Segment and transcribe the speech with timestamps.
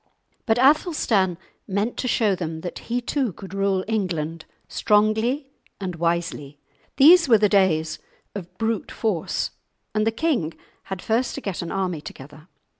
[0.47, 6.57] But Athelstan meant to show them that he too could rule England strongly and wisely.
[6.97, 7.99] These were the days
[8.33, 9.51] of brute force,
[9.93, 12.47] and the king had first to get an army together.